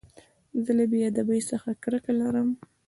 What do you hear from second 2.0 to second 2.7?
لرم.